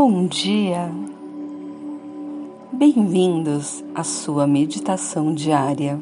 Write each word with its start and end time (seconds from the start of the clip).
Bom 0.00 0.28
dia! 0.28 0.92
Bem-vindos 2.70 3.82
à 3.96 4.04
sua 4.04 4.46
meditação 4.46 5.34
diária. 5.34 5.98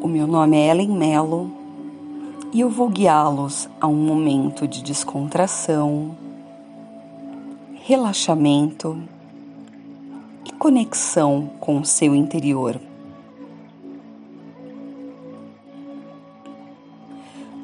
O 0.00 0.06
meu 0.06 0.28
nome 0.28 0.56
é 0.56 0.70
Ellen 0.70 0.96
Mello 0.96 1.50
e 2.52 2.60
eu 2.60 2.70
vou 2.70 2.88
guiá-los 2.88 3.68
a 3.80 3.88
um 3.88 3.96
momento 3.96 4.68
de 4.68 4.84
descontração, 4.84 6.16
relaxamento 7.82 8.96
e 10.44 10.52
conexão 10.52 11.50
com 11.58 11.80
o 11.80 11.84
seu 11.84 12.14
interior. 12.14 12.80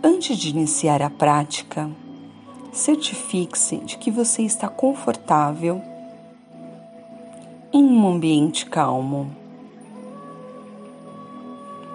Antes 0.02 0.36
de 0.36 0.50
iniciar 0.50 1.00
a 1.00 1.08
prática, 1.08 1.88
certifique-se 2.72 3.76
de 3.78 3.98
que 3.98 4.10
você 4.10 4.42
está 4.42 4.68
confortável 4.68 5.82
em 7.72 7.84
um 7.84 8.08
ambiente 8.08 8.66
calmo, 8.66 9.30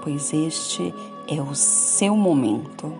pois 0.01 0.33
este 0.33 0.93
é 1.27 1.41
o 1.41 1.55
seu 1.55 2.15
momento. 2.15 2.93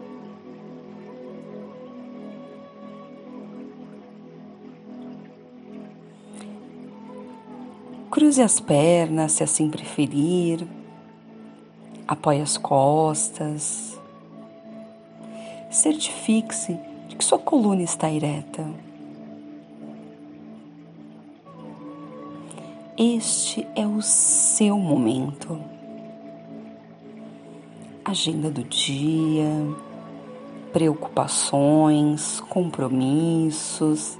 Cruze 8.10 8.42
as 8.42 8.62
pernas, 8.62 9.34
se 9.34 9.44
assim 9.44 9.70
preferir. 9.70 10.66
Apoie 12.08 12.42
as 12.42 12.58
costas. 12.58 14.00
Certifique-se 15.70 16.80
que 17.18 17.24
sua 17.24 17.40
coluna 17.40 17.82
está 17.82 18.12
ereta. 18.12 18.66
Este 22.98 23.68
é 23.76 23.86
o 23.86 24.02
seu 24.02 24.78
momento. 24.78 25.60
Agenda 28.04 28.50
do 28.50 28.64
dia, 28.64 29.50
preocupações, 30.72 32.40
compromissos, 32.42 34.18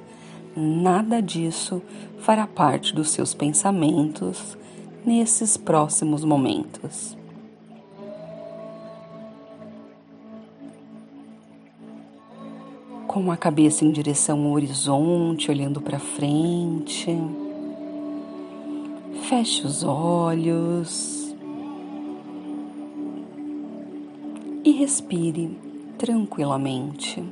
nada 0.56 1.22
disso 1.22 1.82
fará 2.20 2.48
parte 2.48 2.94
dos 2.94 3.12
seus 3.12 3.34
pensamentos 3.34 4.58
nesses 5.06 5.56
próximos 5.56 6.26
momentos. 6.26 7.16
Com 13.16 13.32
a 13.32 13.38
cabeça 13.38 13.86
em 13.86 13.92
direção 13.92 14.44
ao 14.44 14.52
horizonte, 14.52 15.50
olhando 15.50 15.80
para 15.80 15.98
frente. 15.98 17.18
Feche 19.30 19.66
os 19.66 19.86
olhos 19.86 21.34
e 24.66 24.72
respire 24.74 25.58
tranquilamente. 25.98 27.24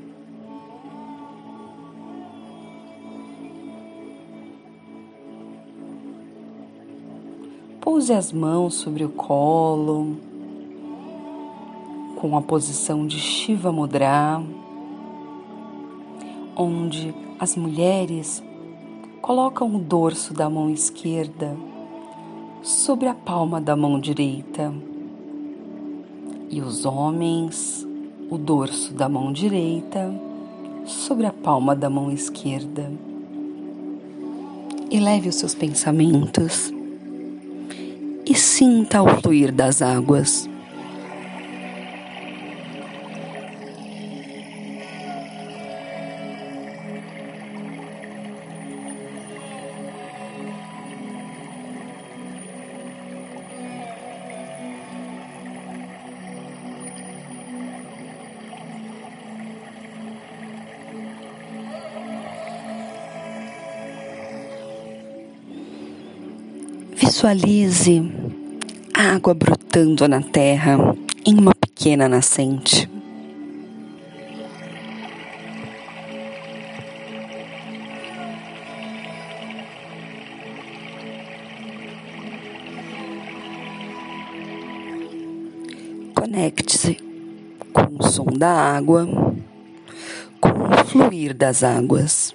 Pouse 7.81 8.13
as 8.13 8.31
mãos 8.31 8.75
sobre 8.75 9.03
o 9.03 9.09
colo, 9.09 10.15
com 12.15 12.37
a 12.37 12.41
posição 12.41 13.05
de 13.05 13.19
Shiva 13.19 13.69
Mudra 13.69 14.41
onde 16.55 17.13
as 17.39 17.55
mulheres 17.55 18.43
colocam 19.21 19.75
o 19.75 19.79
dorso 19.79 20.33
da 20.33 20.49
mão 20.49 20.69
esquerda 20.69 21.55
sobre 22.61 23.07
a 23.07 23.13
palma 23.13 23.59
da 23.59 23.75
mão 23.75 23.99
direita 23.99 24.73
e 26.49 26.61
os 26.61 26.85
homens 26.85 27.87
o 28.29 28.37
dorso 28.37 28.93
da 28.93 29.09
mão 29.09 29.31
direita 29.31 30.13
sobre 30.85 31.25
a 31.25 31.31
palma 31.31 31.75
da 31.75 31.89
mão 31.89 32.11
esquerda. 32.11 32.91
Eleve 34.91 35.29
os 35.29 35.35
seus 35.35 35.55
pensamentos 35.55 36.73
e 38.25 38.35
sinta 38.35 39.01
o 39.01 39.21
fluir 39.21 39.51
das 39.51 39.81
águas. 39.81 40.49
Visualize 67.13 68.01
água 68.91 69.35
brotando 69.35 70.07
na 70.07 70.19
terra 70.19 70.79
em 71.23 71.37
uma 71.37 71.53
pequena 71.53 72.09
nascente. 72.09 72.89
Conecte-se 86.15 86.97
com 87.71 87.95
o 87.99 88.09
som 88.09 88.25
da 88.25 88.49
água, 88.49 89.05
com 90.41 90.49
o 90.49 90.85
fluir 90.87 91.35
das 91.35 91.63
águas. 91.63 92.33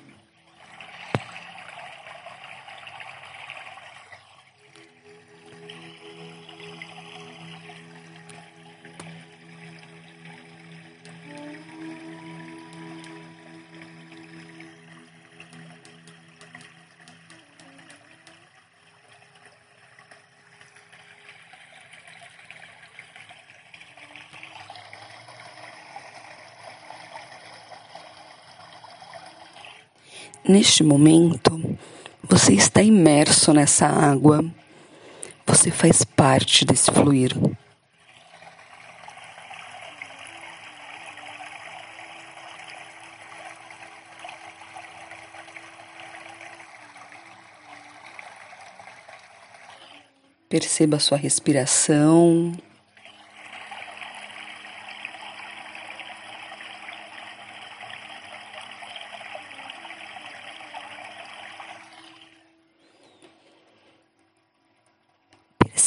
Neste 30.48 30.82
momento, 30.82 31.78
você 32.22 32.54
está 32.54 32.80
imerso 32.80 33.52
nessa 33.52 33.86
água, 33.86 34.42
você 35.46 35.70
faz 35.70 36.04
parte 36.04 36.64
desse 36.64 36.90
fluir. 36.90 37.36
Perceba 50.48 50.96
a 50.96 51.00
sua 51.00 51.18
respiração. 51.18 52.56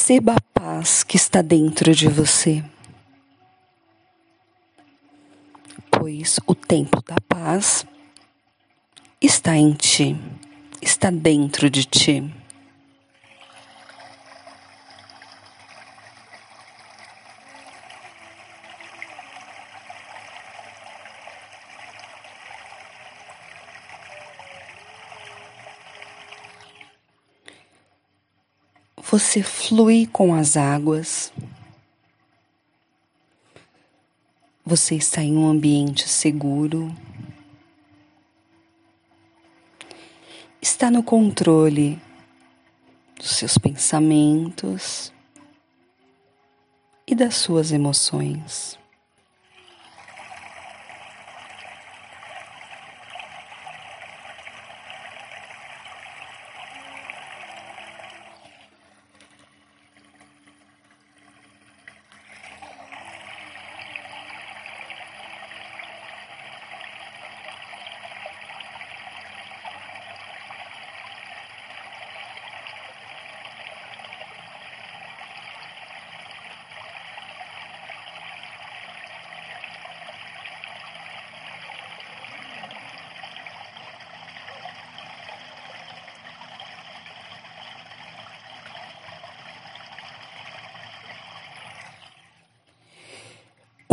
Perceba 0.02 0.34
a 0.34 0.40
paz 0.40 1.04
que 1.04 1.16
está 1.16 1.40
dentro 1.42 1.94
de 1.94 2.08
você. 2.08 2.64
Pois 5.92 6.40
o 6.44 6.56
tempo 6.56 7.00
da 7.06 7.14
paz 7.28 7.86
está 9.20 9.56
em 9.56 9.72
ti, 9.74 10.16
está 10.80 11.08
dentro 11.08 11.70
de 11.70 11.84
ti. 11.84 12.34
Você 29.12 29.42
flui 29.42 30.06
com 30.10 30.34
as 30.34 30.56
águas. 30.56 31.30
Você 34.64 34.94
está 34.94 35.22
em 35.22 35.36
um 35.36 35.46
ambiente 35.46 36.08
seguro. 36.08 36.90
Está 40.62 40.90
no 40.90 41.02
controle 41.02 42.00
dos 43.18 43.32
seus 43.32 43.58
pensamentos 43.58 45.12
e 47.06 47.14
das 47.14 47.34
suas 47.34 47.70
emoções. 47.70 48.78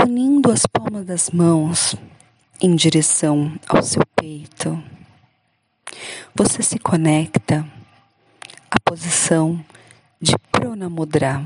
Unindo 0.09 0.51
as 0.51 0.65
palmas 0.65 1.05
das 1.05 1.29
mãos 1.29 1.95
em 2.59 2.75
direção 2.75 3.53
ao 3.67 3.83
seu 3.83 4.01
peito, 4.15 4.83
você 6.33 6.63
se 6.63 6.79
conecta 6.79 7.63
à 8.71 8.79
posição 8.83 9.63
de 10.19 10.33
Pranamudra, 10.51 11.45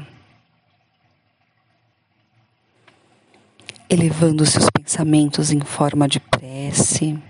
elevando 3.89 4.45
seus 4.45 4.69
pensamentos 4.69 5.51
em 5.51 5.59
forma 5.59 6.07
de 6.07 6.21
prece. 6.21 7.21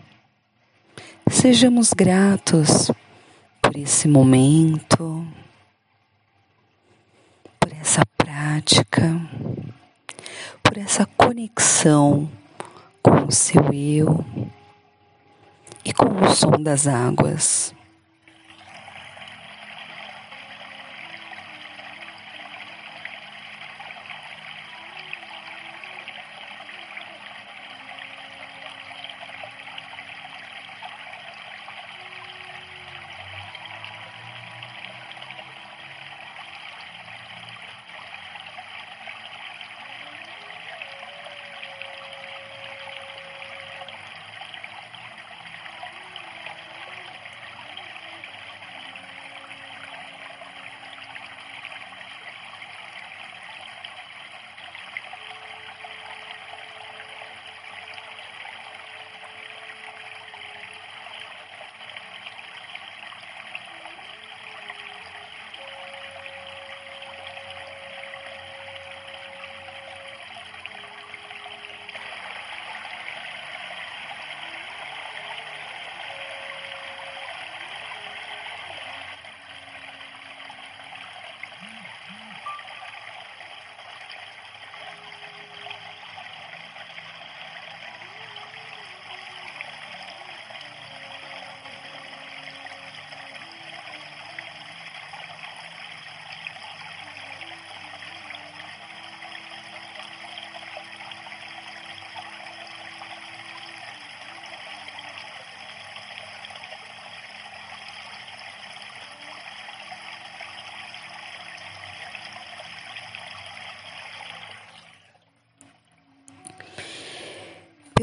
Sejamos 1.32 1.94
gratos 1.94 2.92
por 3.60 3.76
esse 3.76 4.08
momento, 4.08 5.26
por 7.60 7.74
essa 7.74 8.06
prática 8.16 9.20
por 10.74 10.82
essa 10.82 11.06
conexão 11.06 12.28
com 13.00 13.28
o 13.28 13.32
seu 13.32 13.72
eu 13.72 14.26
e 15.86 15.94
com 15.94 16.06
o 16.06 16.36
som 16.36 16.60
das 16.60 16.88
águas. 16.88 17.76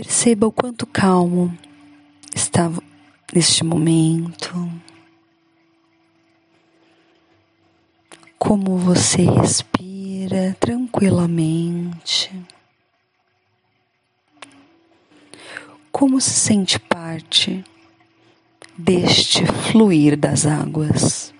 Perceba 0.03 0.47
o 0.47 0.51
quanto 0.51 0.87
calmo 0.87 1.55
estava 2.35 2.83
neste 3.35 3.63
momento. 3.63 4.51
Como 8.39 8.79
você 8.79 9.25
respira 9.25 10.57
tranquilamente. 10.59 12.33
Como 15.93 16.19
se 16.19 16.31
sente 16.31 16.79
parte 16.79 17.63
deste 18.79 19.45
fluir 19.45 20.17
das 20.17 20.47
águas. 20.47 21.35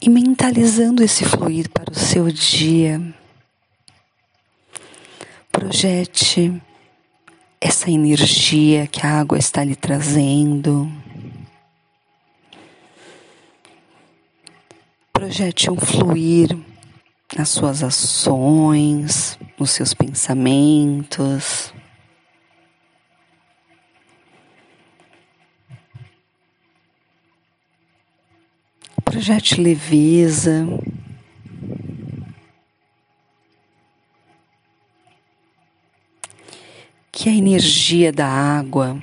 E 0.00 0.08
mentalizando 0.08 1.02
esse 1.02 1.24
fluir 1.24 1.68
para 1.68 1.90
o 1.90 1.94
seu 1.94 2.30
dia. 2.30 3.00
Projete 5.52 6.60
essa 7.60 7.90
energia 7.90 8.86
que 8.86 9.06
a 9.06 9.20
água 9.20 9.38
está 9.38 9.62
lhe 9.62 9.76
trazendo. 9.76 10.90
Projete 15.12 15.70
um 15.70 15.76
fluir 15.76 16.56
nas 17.36 17.50
suas 17.50 17.82
ações, 17.82 19.38
nos 19.58 19.70
seus 19.70 19.92
pensamentos. 19.92 21.74
Projete 29.10 29.60
leveza. 29.60 30.64
Que 37.10 37.28
a 37.28 37.32
energia 37.32 38.12
da 38.12 38.28
água, 38.28 38.96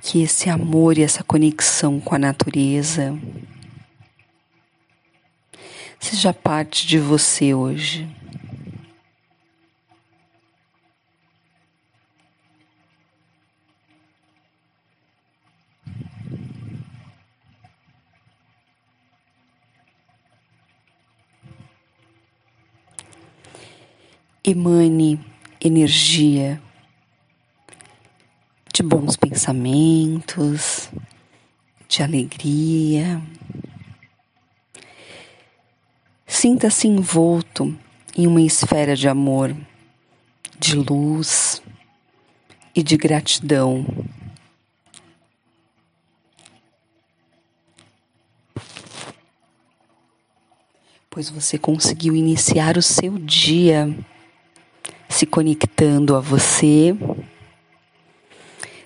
que 0.00 0.22
esse 0.22 0.48
amor 0.48 0.96
e 0.96 1.02
essa 1.02 1.24
conexão 1.24 2.00
com 2.00 2.14
a 2.14 2.18
natureza 2.18 3.18
seja 5.98 6.32
parte 6.32 6.86
de 6.86 7.00
você 7.00 7.52
hoje. 7.52 8.08
Emane 24.52 25.18
energia 25.60 26.60
de 28.72 28.82
bons 28.82 29.16
pensamentos, 29.16 30.90
de 31.88 32.02
alegria. 32.02 33.22
Sinta-se 36.26 36.86
envolto 36.86 37.76
em 38.16 38.26
uma 38.26 38.42
esfera 38.42 38.94
de 38.94 39.08
amor, 39.08 39.56
de 40.58 40.76
luz 40.76 41.62
e 42.74 42.82
de 42.82 42.96
gratidão. 42.96 43.86
Pois 51.08 51.28
você 51.28 51.58
conseguiu 51.58 52.14
iniciar 52.14 52.76
o 52.78 52.82
seu 52.82 53.18
dia 53.18 53.94
se 55.22 55.26
conectando 55.26 56.16
a 56.16 56.20
você, 56.20 56.96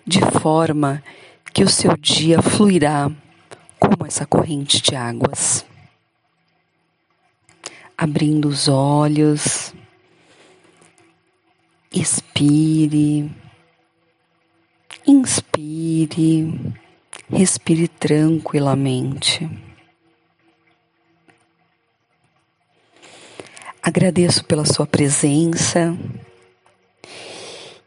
de 0.07 0.21
forma 0.39 1.03
que 1.51 1.65
o 1.65 1.69
seu 1.69 1.97
dia 1.97 2.43
fluirá 2.43 3.11
como 3.81 4.07
essa 4.07 4.27
corrente 4.27 4.83
de 4.83 4.95
águas. 4.95 5.65
Abrindo 7.97 8.49
os 8.49 8.69
olhos, 8.69 9.73
expire, 11.91 13.35
inspire, 15.07 16.75
respire 17.31 17.89
tranquilamente. 17.89 19.49
Agradeço 23.87 24.45
pela 24.45 24.65
sua 24.65 24.85
presença 24.85 25.97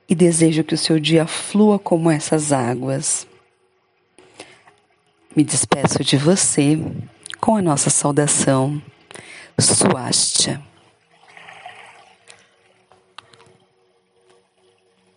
e 0.07 0.15
desejo 0.15 0.63
que 0.63 0.73
o 0.73 0.77
seu 0.77 0.97
dia 0.97 1.27
flua 1.27 1.77
como 1.77 2.09
essas 2.09 2.53
águas. 2.53 3.27
Me 5.35 5.43
despeço 5.43 6.01
de 6.01 6.15
você 6.15 6.79
com 7.41 7.57
a 7.57 7.61
nossa 7.61 7.89
saudação. 7.89 8.81
Suástia. 9.59 10.61